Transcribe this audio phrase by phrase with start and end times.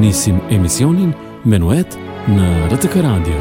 [0.00, 1.12] nisim emisionin
[1.46, 1.94] Menuet
[2.28, 3.36] në RTK Radio.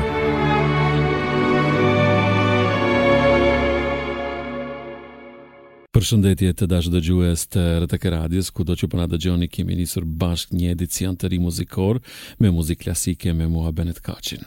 [5.96, 10.08] Përshëndetje të dashë dëgjues të RTK Radios, ku do që përna po dëgjoni kemi njësër
[10.22, 11.99] bashkë një edicion të ri muzikor
[12.40, 14.46] me muzikë klasike me mua Benet Kacin.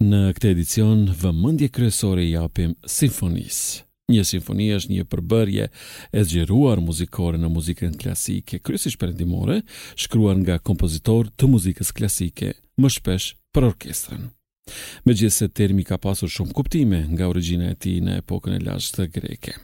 [0.00, 3.84] Në këtë edicion, vëmëndje kryesore i apim Sinfonisë.
[4.08, 5.64] Një simfoni është një përbërje
[6.16, 9.58] e zgjeruar muzikore në muzikën klasike, kryesisht perëndimore,
[10.00, 14.22] shkruar nga kompozitor të muzikës klasike, më shpesh për orkestrën.
[15.04, 15.14] Me
[15.52, 19.54] termi ka pasur shumë kuptime nga origina e ti në epokën e lashtë të greke.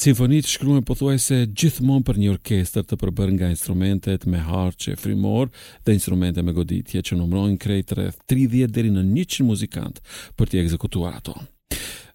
[0.00, 4.96] Sinfonit shkruen po thuaj se gjithmon për një orkestr të përbër nga instrumentet me harqe,
[4.96, 5.52] frimor
[5.84, 10.00] dhe instrumente me goditje që numrojnë krejt rreth 30 deri në 100 muzikant
[10.38, 11.36] për t'i ekzekutuar ato.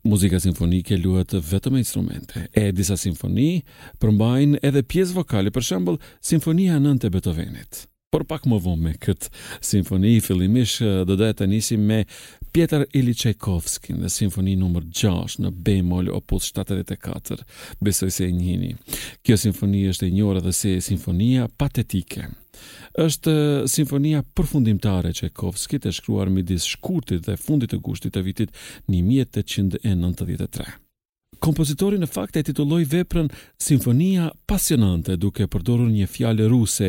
[0.06, 2.44] Muzika simfonike luhet vetëm me instrumente.
[2.64, 3.48] E disa simfoni
[4.04, 5.98] përmbajnë edhe pjesë vokale, për shembull,
[6.30, 9.28] Simfonia 9 e Beethovenit por pak më vonë me këtë
[9.68, 12.00] simfoni, fillimisht do të të nisim me
[12.56, 17.42] Pjetër Ili Čajkovski në simfoni nëmër 6 në bemol opus 74,
[17.84, 18.70] besoj se e njini.
[19.28, 22.30] Kjo simfoni është e njore dhe se simfonia patetike
[23.04, 23.36] është
[23.68, 28.50] simfonia përfundimtare që e shkruar midis shkurtit dhe fundit të gushtit të vitit
[28.88, 30.64] 1893.
[31.44, 33.28] Kompozitori në fakt e titulloi veprën
[33.62, 36.88] Simfonia Pasionante duke përdorur një fjalë ruse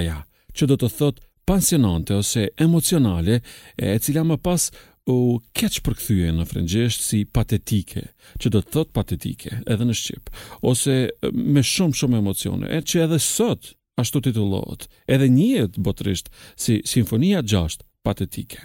[0.00, 0.16] ja,
[0.56, 3.40] që do të thot pansionante ose emocionale,
[3.76, 4.70] e cila më pas
[5.10, 5.16] u
[5.52, 8.02] keq përkthye në frëngjesht si patetike,
[8.40, 10.30] që do të thot patetike edhe në shqip,
[10.62, 10.94] ose
[11.32, 17.42] me shumë shumë emocione, e që edhe sot ashtu titullohet, edhe njëhet botërisht si Sinfonia
[17.44, 18.62] 6 patetike.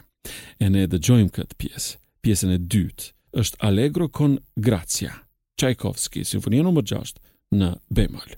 [0.62, 5.18] E ne dëgjojmë këtë pjesë, pjesën e dytë, është Allegro con Grazia,
[5.58, 6.88] Tchaikovsky, Sinfonia nr.
[6.88, 7.20] 6
[7.56, 8.38] në bemol.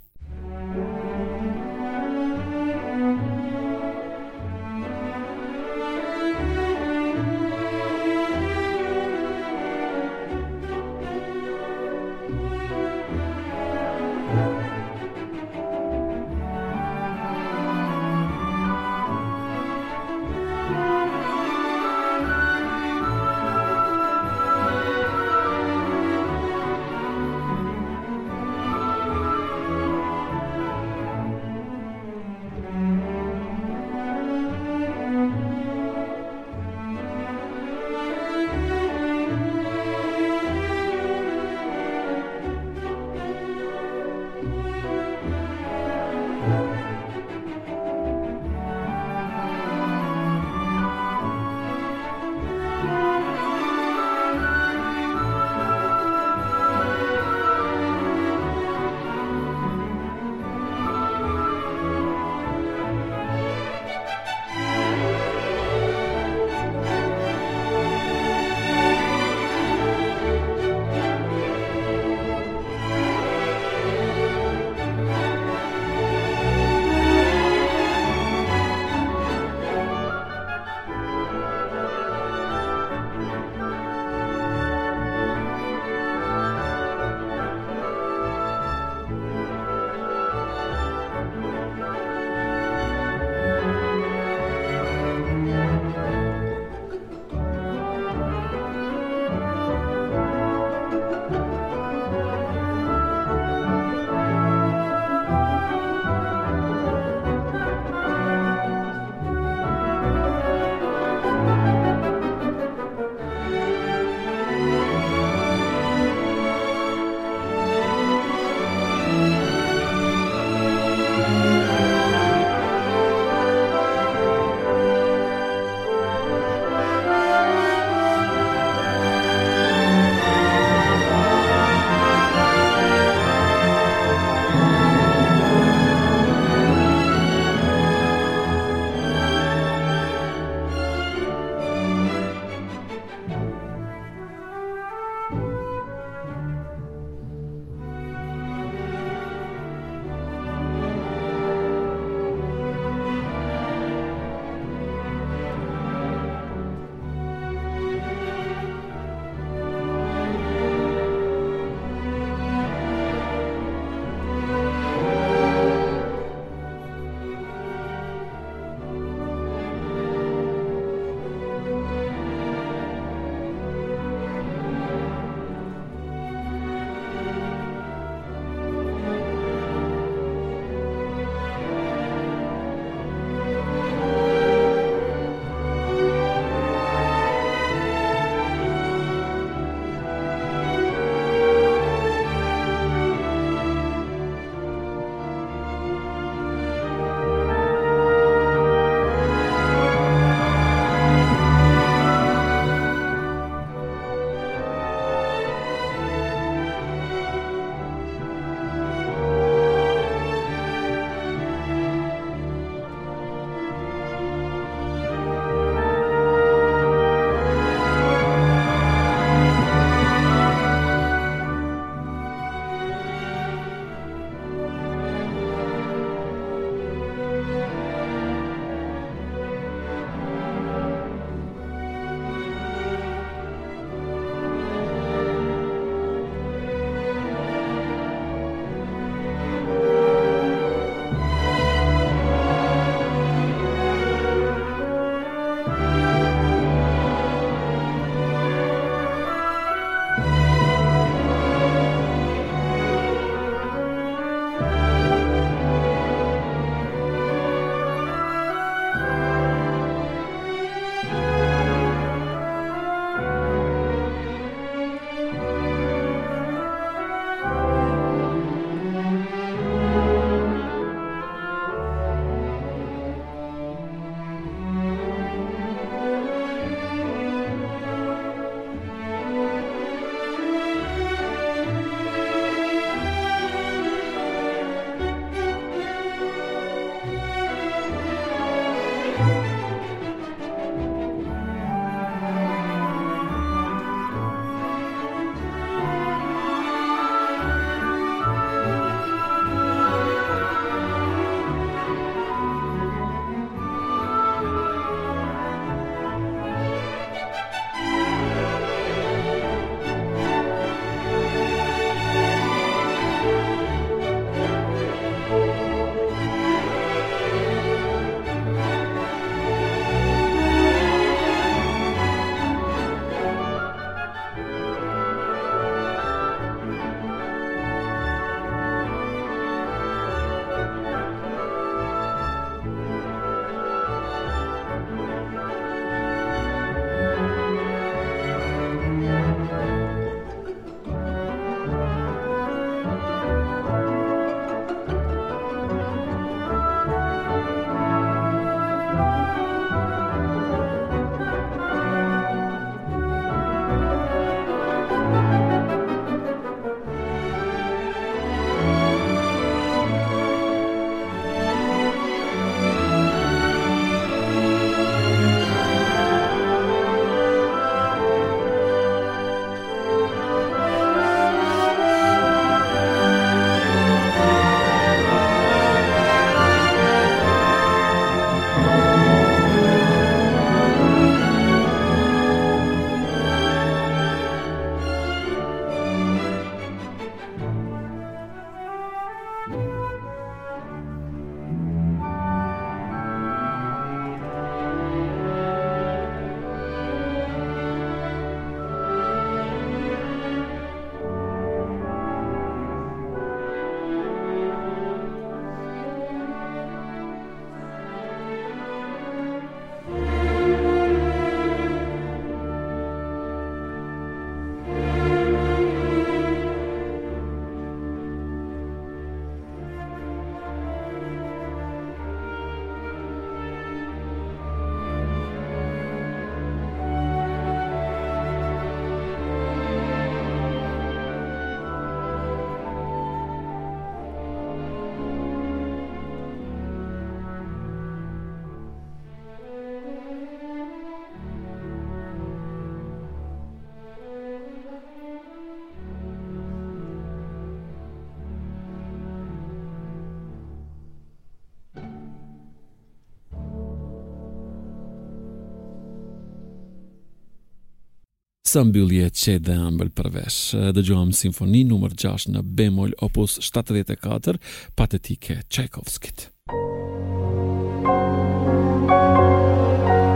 [458.49, 460.55] Sa mbyllje që dhe ambël përvesh.
[460.73, 464.39] Dhe gjuham simfoni nëmër 6 në bemol opus 74,
[464.79, 466.25] patetike Tchaikovskit.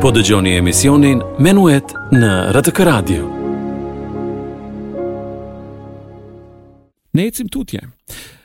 [0.01, 3.29] Po dëgjoni emisionin Menuet në RTK Radio.
[7.13, 7.85] Ne ecim tutje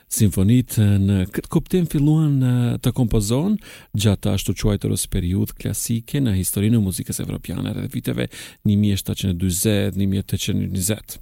[0.09, 0.73] simfonit
[1.05, 2.39] në këtë kuptim filluan
[2.81, 3.55] të kompozon
[3.97, 8.25] gjatë ashtu quajtërës periud klasike në historinë e muzikës evropiane dhe viteve
[8.65, 11.17] 1720-1820.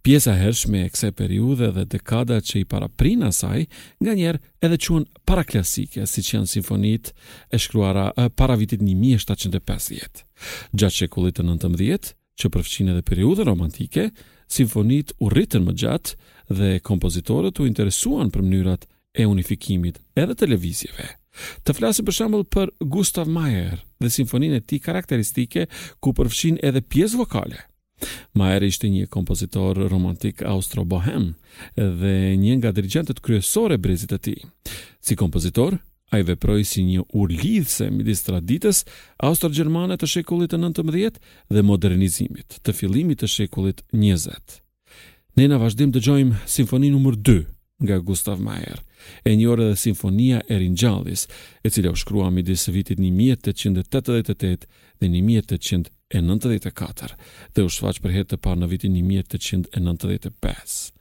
[0.00, 3.66] Pjesa hershme e kse periude dhe dekada që i para prina saj,
[4.00, 7.10] nga njerë edhe quen paraklasike, si që janë sinfonit
[7.52, 8.06] e shkruara
[8.40, 10.24] para vitit 1750.
[10.80, 14.04] Gjatë që kulit të 19, që përfqin edhe periude romantike,
[14.50, 16.16] sinfonit u rritën më gjatë
[16.50, 18.82] dhe kompozitorët u interesuan për mënyrat
[19.14, 21.06] e unifikimit edhe televizjeve.
[21.64, 25.68] Të flasim për shembull për Gustav Mahler dhe simfoninë e tij karakteristike
[26.02, 27.60] ku përfshin edhe pjesë vokale.
[28.36, 31.34] Mahler ishte një kompozitor romantik austro-bohem
[31.76, 34.40] dhe një nga dirigjentët kryesorë brezit të tij.
[35.04, 35.78] Si kompozitor,
[36.10, 38.82] a i veproj si një urlidhse midis traditës
[39.28, 41.20] austro-gjermane të shekullit të 19
[41.54, 44.60] dhe modernizimit të filimit të shekullit 20.
[45.40, 47.34] Ne në vazhdim të gjojmë Sinfoni nëmër 2
[47.88, 48.80] nga Gustav Maier,
[49.24, 51.22] e një orë dhe Sinfonia e Rinjallis,
[51.64, 54.66] e cilë u shkrua midis vitit 1888
[55.00, 57.16] dhe 1894
[57.54, 60.92] dhe u shfaq për herë të parë në vitin 1895.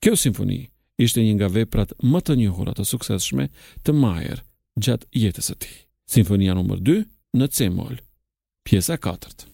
[0.00, 0.60] Kjo simfoni
[1.04, 3.44] ishte një nga veprat më të njohura të sukseshme
[3.84, 4.38] të Maier
[4.80, 5.76] gjatë jetës së tij.
[6.16, 6.96] Simfonia nëmër 2
[7.42, 8.00] në C mol,
[8.64, 9.51] pjesa 4.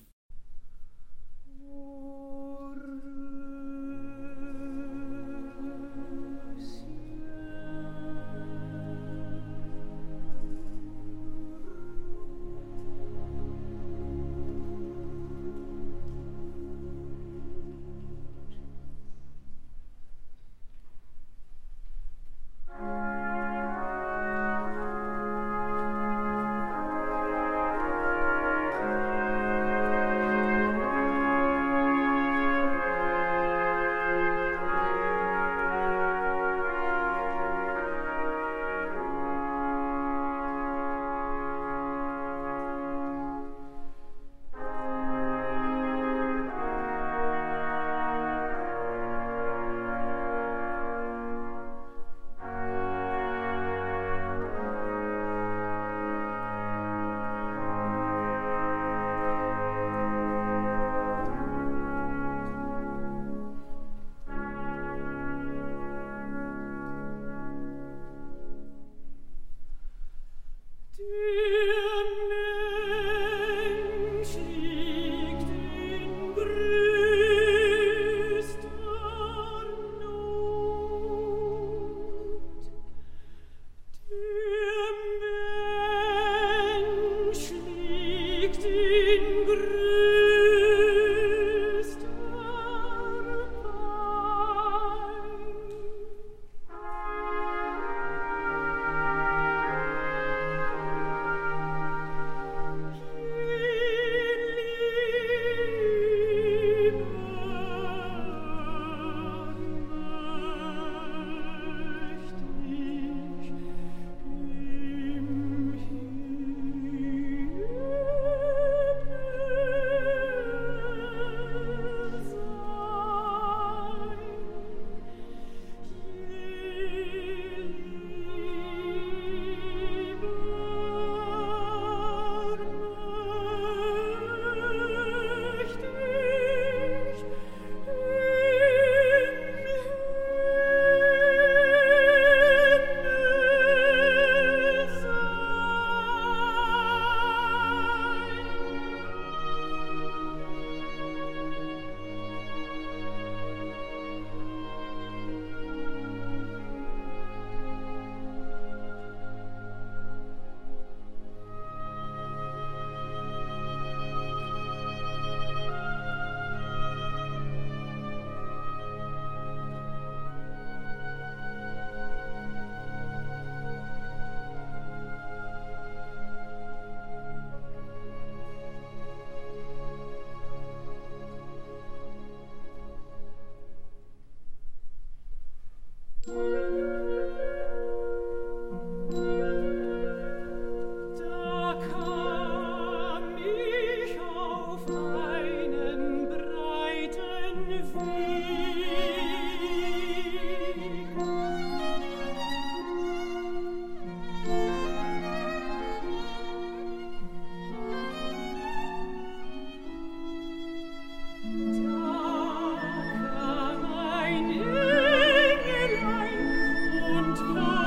[217.40, 217.77] Oh.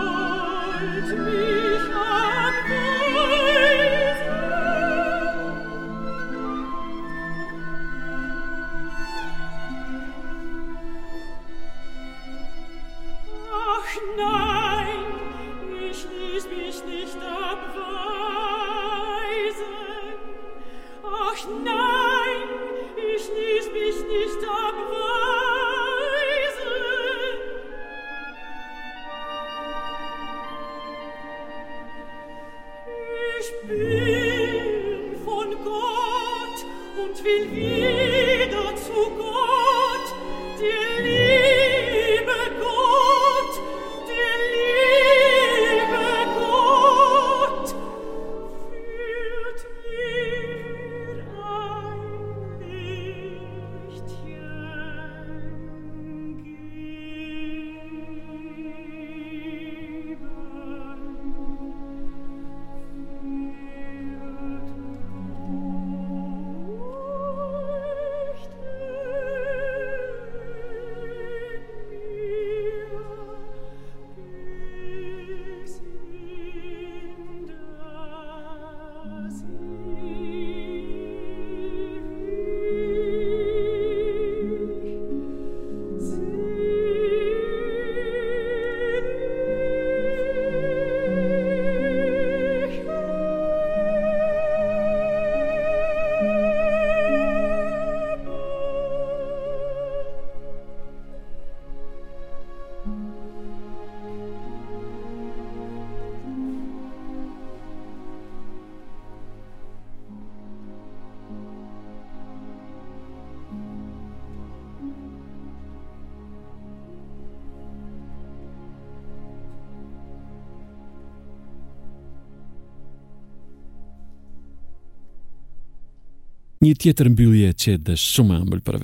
[126.61, 128.75] Një tjetër mbyllje e dhe shumë e ëmbël për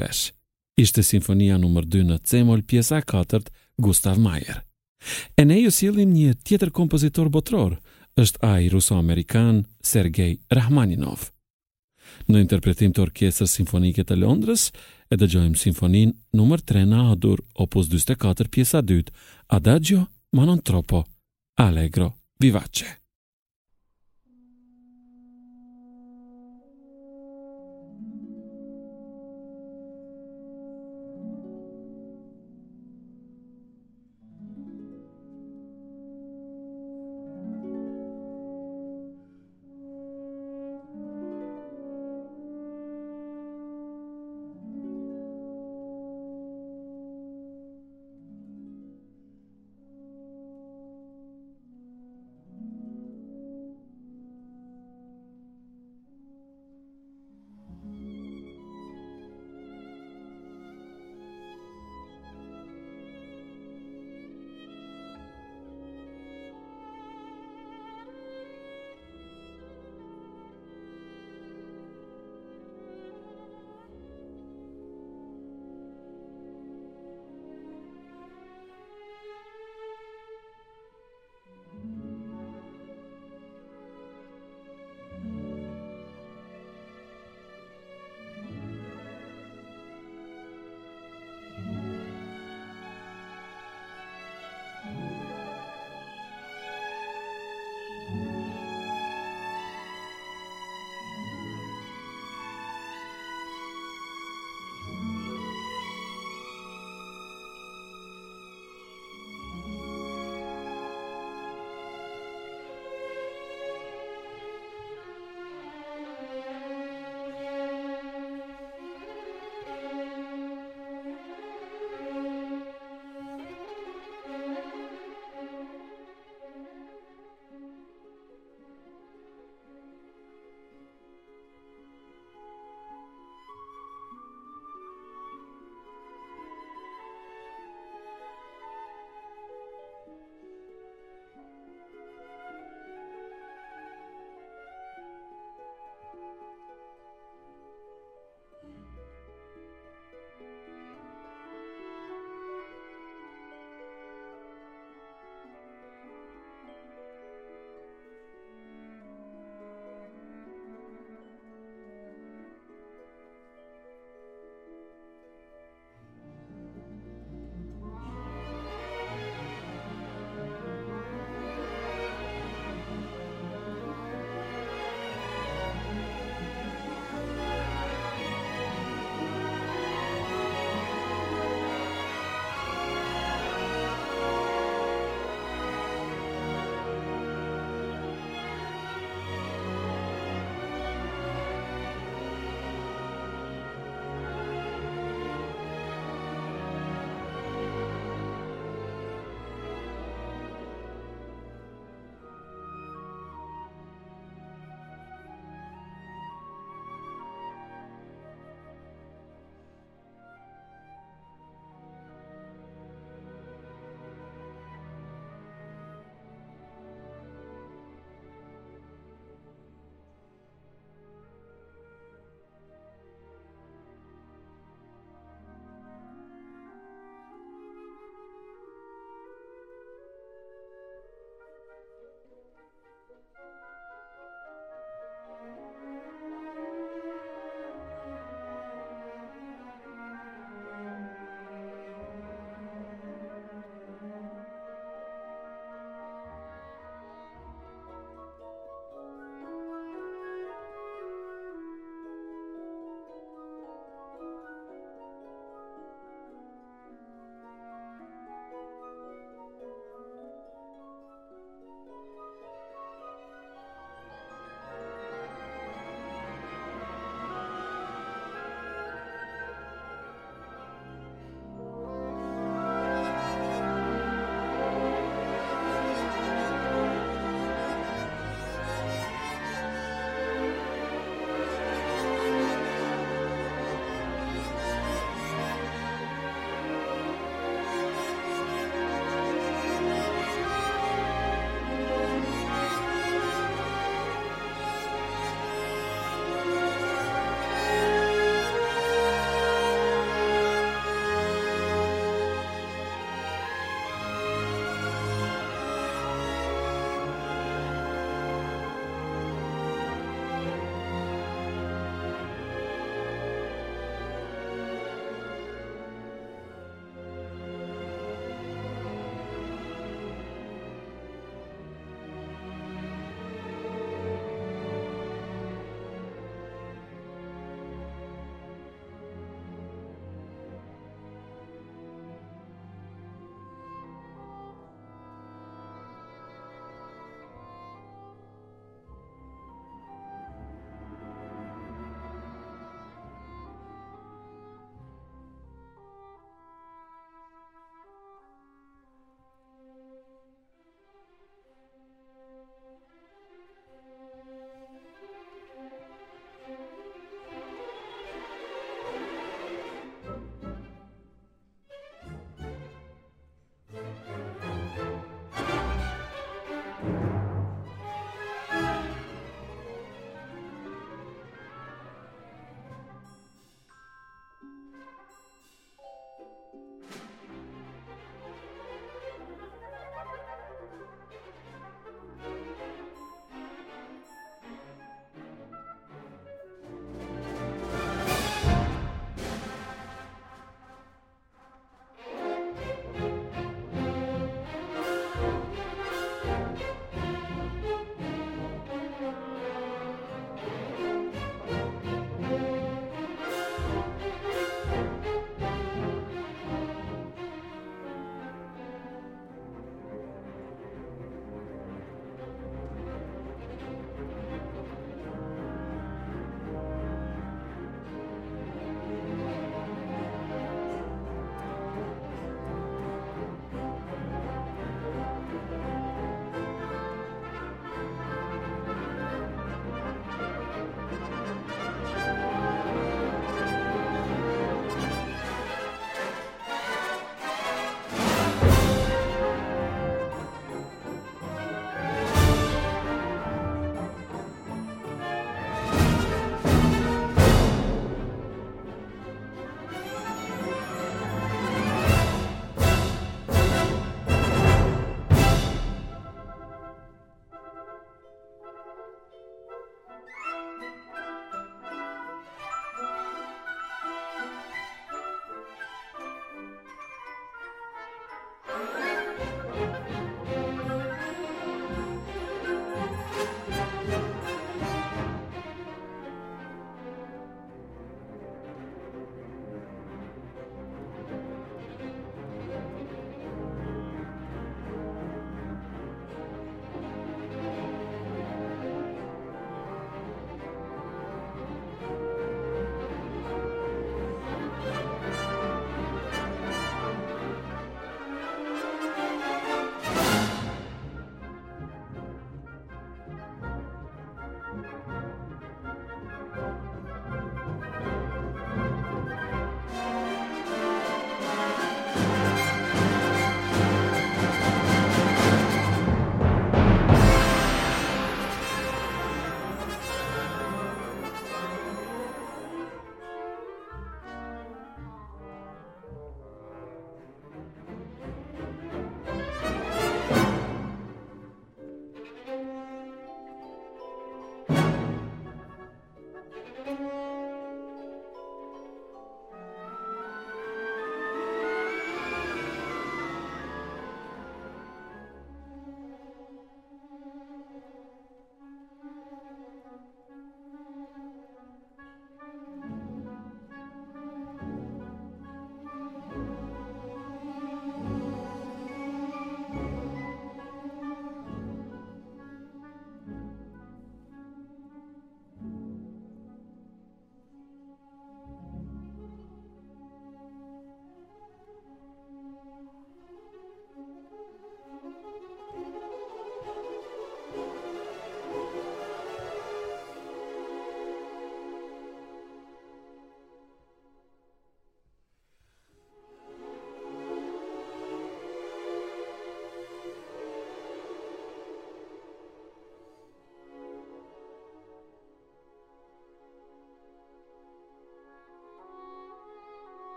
[0.81, 1.85] Ishte Sinfonia nr.
[1.93, 3.49] 2 në C mol, pjesa 4,
[3.81, 4.59] Gustav Mahler.
[5.37, 7.75] E ne ju sillim një tjetër kompozitor botror,
[8.21, 11.27] është ai ruso-amerikan Sergei Rachmaninov.
[12.29, 14.67] Në interpretim të Orkestrës Sinfonike të Londrës,
[15.13, 16.59] e dëgjojmë Sinfonin nr.
[16.73, 19.09] 3 në Adur, opus 24, pjesa 2,
[19.57, 20.05] Adagio,
[20.37, 21.05] ma non troppo,
[21.61, 22.93] Allegro, vivace.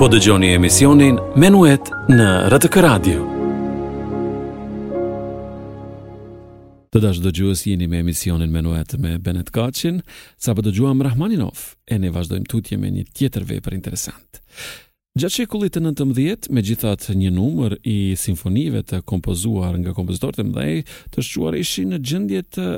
[0.00, 3.18] po dëgjoni emisionin Menuet në RTK Radio.
[6.88, 9.98] Të dashë dëgjuës jeni me emisionin Menuet me Benet Kacin,
[10.40, 14.40] sa po dëgjuam Rahmaninov, e ne vazhdojmë tutje me një tjetër vepër interesant.
[15.20, 20.48] Gjatë shekullit të nëntëmdhjet, me gjithat një numër i sinfonive të kompozuar nga kompozitor të
[20.48, 20.78] mdhej,
[21.12, 22.70] të shquar ishi në gjëndje të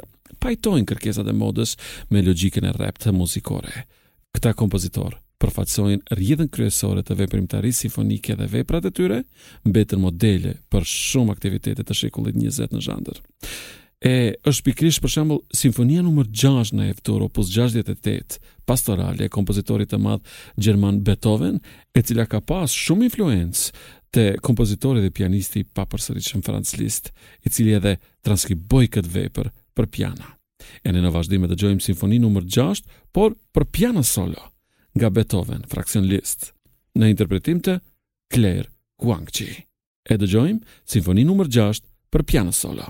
[0.43, 1.79] pajtojnë kërkesat e modës
[2.11, 3.87] me logikën e rep të muzikore.
[4.35, 9.21] Këta kompozitor përfaqësojnë rrjetën kryesore të veprimtarisë simfonike dhe veprat e tyre
[9.67, 13.19] mbetën modele për shumë aktivitete të shekullit 20 në zhandër.
[14.03, 14.13] E
[14.51, 16.27] është pikrish për shembull simfonia nr.
[16.35, 20.27] 6 në Eftor opus 68 pastorale e kompozitorit të madh
[20.59, 21.61] gjerman Beethoven,
[21.95, 23.69] e cila ka pas shumë influencë
[24.13, 27.13] te kompozitori dhe pianisti i papërsëritshëm Franz Liszt,
[27.47, 27.95] i cili edhe
[28.27, 29.91] transkriboi këtë vepër për
[30.87, 32.45] E Në një vazhdim e dëgjojmë simfoni nr.
[32.55, 34.52] 6, por për piano solo
[34.97, 36.53] nga Beethoven, fraksion list,
[36.99, 37.79] në interpretim të
[38.35, 38.69] Claire
[39.01, 39.49] Guangqi.
[40.11, 42.89] E dëgjojmë, Sinfoni nëmër 6 për piano solo.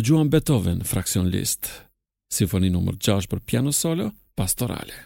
[0.00, 1.68] dhe Beethoven, fraksion list,
[2.32, 4.96] sinfoni nëmër 6 për piano solo, pastorale.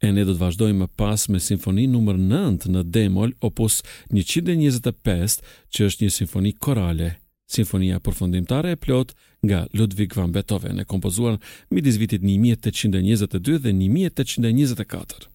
[0.00, 3.82] E ne do të vazhdojmë më pas me sinfoni nëmër 9 në demol, opus
[4.16, 5.36] 125,
[5.72, 7.10] që është një sinfoni korale,
[7.56, 9.12] sinfonia për fundimtare e plot
[9.44, 11.36] nga Ludwig van Beethoven, e kompozuar
[11.72, 15.28] midis vitit 1822 dhe 1824.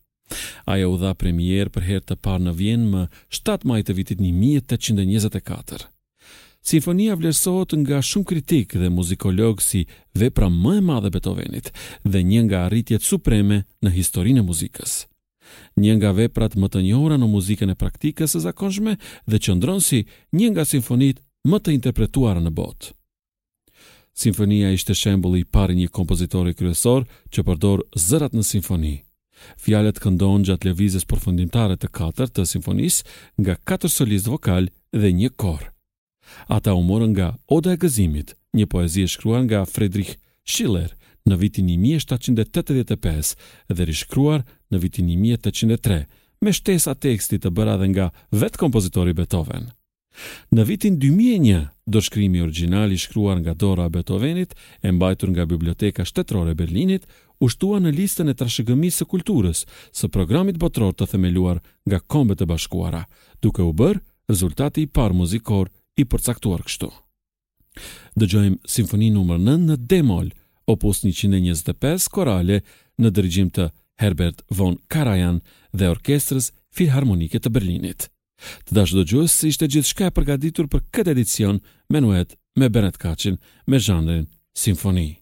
[0.74, 3.06] Ajo u dha premier për herë të parë në Vjenë më
[3.38, 5.93] 7 maj të vitit 1824.
[6.64, 9.82] Sinfonia vlerësohet nga shumë kritikë dhe muzikologë si
[10.20, 11.68] vepra më e madhe e Beethovenit
[12.08, 14.94] dhe një nga arritjet supreme në historinë e muzikës.
[15.84, 18.96] Një nga veprat më të njohura në muzikën e praktikës së zakonshme
[19.28, 20.00] dhe qëndron si
[20.40, 22.94] një nga sinfonitë më të interpretuara në botë.
[24.24, 27.04] Sinfonia ishte shembulli i parë një kompozitori kryesor
[27.34, 28.96] që përdor zërat në sinfoni.
[29.66, 33.04] Fjalët këndon gjatë lëvizjes përfundimtare të katërt të sinfonis
[33.42, 35.73] nga katër solistë vokal dhe një kor.
[36.48, 40.16] Ata u morën nga Oda e Gëzimit, një poezi e shkruar nga Friedrich
[40.46, 40.94] Schiller
[41.26, 43.36] në vitin 1785
[43.76, 46.04] dhe rishkruar në vitin 1803
[46.44, 48.08] me shtesa tekstit të bëra dhe nga
[48.40, 49.70] vetë kompozitori Beethoven.
[50.54, 54.52] Në vitin 2001, do shkrimi original i shkruar nga Dora Beethovenit,
[54.86, 57.08] e mbajtur nga Biblioteka Shtetërore Berlinit,
[57.42, 62.42] u shtua në listën e trashegëmi së kulturës së programit botror të themeluar nga Kombet
[62.42, 63.08] e Bashkuara,
[63.42, 65.72] duke u bërë rezultati i par muzikor
[66.02, 66.88] i përcaktuar kështu.
[68.20, 69.40] Dëgjojmë simfoni nr.
[69.42, 70.30] 9 në D mol,
[70.70, 72.62] opus 125 korale
[73.02, 73.70] në dirigjim të
[74.02, 75.42] Herbert von Karajan
[75.74, 78.08] dhe orkestrës Filharmonike të Berlinit.
[78.68, 83.38] Të dashur dëgjues, ishte gjithçka e përgatitur për këtë edicion me nuet me Bernard Kaçin
[83.68, 85.20] me zhanrin simfoni.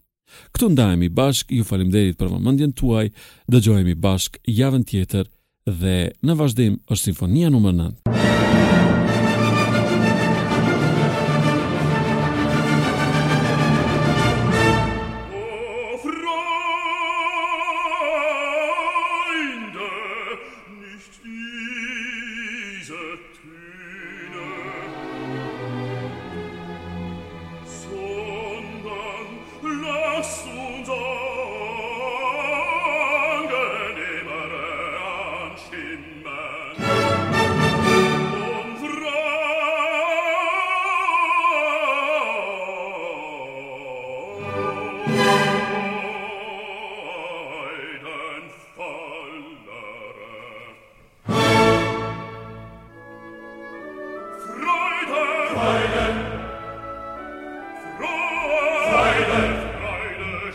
[0.52, 3.12] Këtu ndajemi bashk, ju derit për vëmëndjen tuaj,
[3.52, 5.28] dëgjojemi bashk javën tjetër
[5.66, 7.92] dhe në vazhdim është simfonia nr.
[8.04, 8.41] 9.